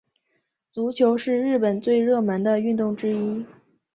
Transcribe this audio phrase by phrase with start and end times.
[0.71, 3.45] 足球是日本最热门的运动之一。